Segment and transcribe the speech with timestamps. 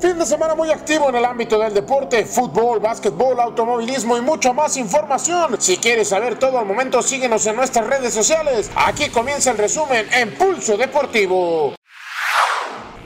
[0.00, 4.52] Fin de semana muy activo en el ámbito del deporte, fútbol, básquetbol, automovilismo y mucha
[4.52, 5.56] más información.
[5.58, 8.70] Si quieres saber todo al momento, síguenos en nuestras redes sociales.
[8.76, 11.77] Aquí comienza el resumen en Pulso Deportivo.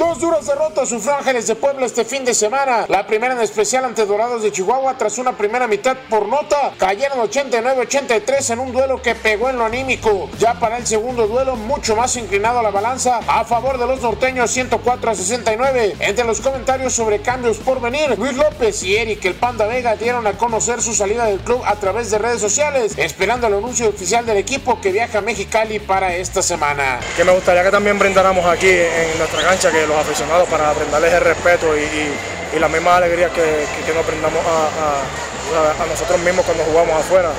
[0.02, 2.86] Dos duras derrotas sufrió Ángeles de Puebla este fin de semana.
[2.88, 6.72] La primera en especial ante Dorados de Chihuahua tras una primera mitad por nota.
[6.76, 10.28] Cayeron 89-83 en un duelo que pegó en lo anímico.
[10.40, 14.02] Ya para el segundo duelo mucho más inclinado a la balanza a favor de los
[14.02, 15.94] norteños 104 a 69.
[16.00, 20.26] Entre los comentarios sobre cambios por venir, Luis López y Eric el Panda Vega dieron
[20.26, 24.26] a conocer su salida del club a través de redes sociales, esperando el anuncio oficial
[24.26, 26.98] del equipo que viaja a Mexicali para esta semana.
[27.16, 31.20] Que me gustaría que también brindáramos aquí en nuestra cancha que aficionados para brindarles el
[31.20, 37.30] respeto y, la misma alegría que, nos brindamos a nosotros mismos cuando jugamos afuera.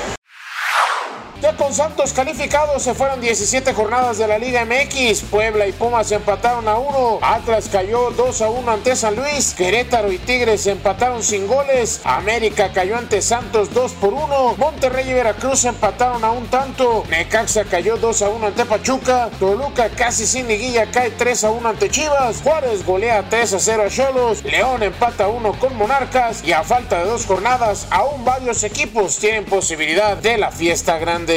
[1.44, 5.24] Ya con Santos calificados se fueron 17 jornadas de la Liga MX.
[5.30, 7.18] Puebla y Pumas empataron a 1.
[7.20, 9.52] Atlas cayó 2 a 1 ante San Luis.
[9.52, 12.00] Querétaro y Tigres empataron sin goles.
[12.04, 14.54] América cayó ante Santos 2 por 1.
[14.56, 17.04] Monterrey y Veracruz empataron a un tanto.
[17.10, 19.28] Necaxa cayó 2 a 1 ante Pachuca.
[19.38, 22.40] Toluca casi sin liguilla cae 3 a 1 ante Chivas.
[22.40, 24.42] Juárez golea 3 a 0 a Cholos.
[24.44, 26.42] León empata 1 con Monarcas.
[26.42, 31.33] Y a falta de dos jornadas, aún varios equipos tienen posibilidad de la fiesta grande.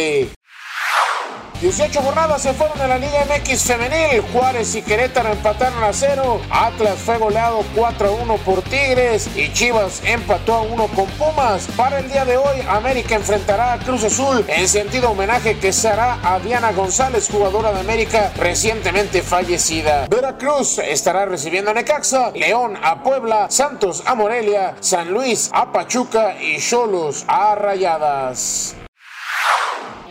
[1.60, 4.22] 18 jornadas se fueron en la Liga MX femenil.
[4.32, 6.40] Juárez y Querétaro empataron a cero.
[6.52, 11.68] Atlas fue goleado 4 a 1 por Tigres y Chivas empató a 1 con Pumas.
[11.76, 15.88] Para el día de hoy, América enfrentará a Cruz Azul en sentido homenaje que se
[15.88, 20.06] hará a Diana González, jugadora de América recientemente fallecida.
[20.10, 26.40] Veracruz estará recibiendo a Necaxa, León a Puebla, Santos a Morelia, San Luis a Pachuca
[26.40, 28.76] y Cholos a Rayadas.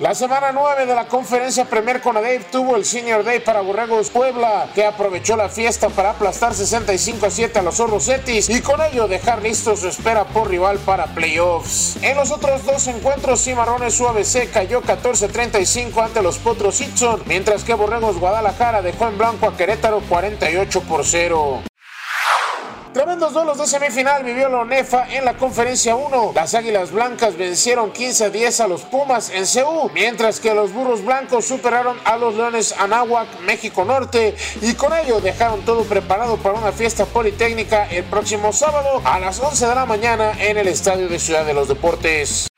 [0.00, 4.68] La semana 9 de la conferencia Premier Conadave tuvo el Senior Day para Borregos Puebla,
[4.74, 9.08] que aprovechó la fiesta para aplastar 65 a 7 a los Zorros y con ello
[9.08, 11.96] dejar listo su espera por rival para playoffs.
[12.02, 17.72] En los otros dos encuentros, Cimarrones UABC cayó 14-35 ante los Potros Hitson, mientras que
[17.72, 21.62] Borregos Guadalajara dejó en blanco a Querétaro 48 por 0.
[22.96, 26.32] Tremendos duelos de semifinal vivió la ONEFA en la conferencia 1.
[26.34, 30.72] Las Águilas Blancas vencieron 15 a 10 a los Pumas en CU, mientras que los
[30.72, 36.38] Burros Blancos superaron a los Leones Anáhuac, México Norte, y con ello dejaron todo preparado
[36.38, 40.66] para una fiesta politécnica el próximo sábado a las 11 de la mañana en el
[40.66, 42.48] Estadio de Ciudad de los Deportes.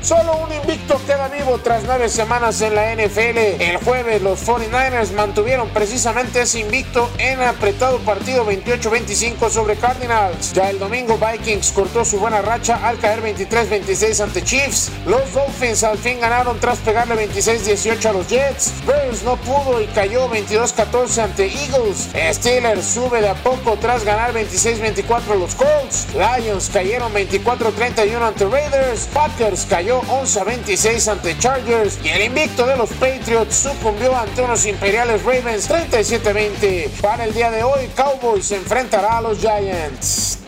[0.00, 3.60] Solo un invicto queda vivo tras nueve semanas en la NFL.
[3.60, 10.52] El jueves los 49ers mantuvieron precisamente ese invicto en apretado partido 28-25 sobre Cardinals.
[10.52, 14.92] Ya el domingo Vikings cortó su buena racha al caer 23-26 ante Chiefs.
[15.04, 18.72] Los Dolphins al fin ganaron tras pegarle 26-18 a los Jets.
[18.86, 22.08] Bears no pudo y cayó 22-14 ante Eagles.
[22.36, 26.06] Steelers sube de a poco tras ganar 26-24 a los Colts.
[26.14, 29.08] Lions cayeron 24-31 ante Raiders.
[29.12, 34.42] Packers cayó 11 a 26 ante Chargers y el invicto de los Patriots sucumbió ante
[34.42, 36.90] unos imperiales Ravens 37 20.
[37.00, 40.40] Para el día de hoy, Cowboys se enfrentará a los Giants.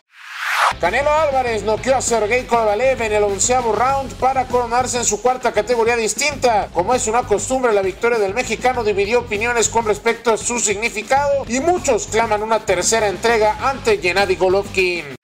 [0.79, 5.53] Canelo Álvarez noqueó a Sergey Kovalev en el onceavo round para coronarse en su cuarta
[5.53, 6.69] categoría distinta.
[6.73, 11.45] Como es una costumbre, la victoria del mexicano dividió opiniones con respecto a su significado
[11.49, 15.20] y muchos claman una tercera entrega ante Gennady Golovkin.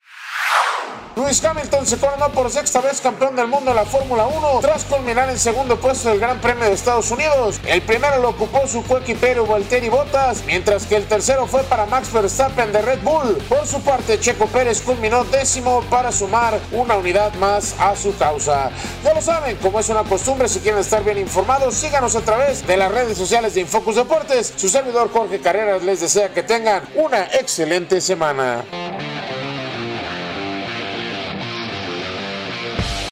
[1.17, 4.85] Lewis Hamilton se coronó por sexta vez campeón del mundo en la Fórmula 1 tras
[4.85, 7.59] culminar en segundo puesto del Gran Premio de Estados Unidos.
[7.65, 12.13] El primero lo ocupó su coequipero Valtteri Bottas, mientras que el tercero fue para Max
[12.13, 13.35] Verstappen de Red Bull.
[13.49, 18.69] Por su parte, Checo Pérez culminó décimo para sumar una unidad más a su causa.
[19.03, 22.67] Ya lo saben, como es una costumbre, si quieren estar bien informados, síganos a través
[22.67, 24.53] de las redes sociales de Infocus Deportes.
[24.55, 28.63] Su servidor Jorge Carreras les desea que tengan una excelente semana.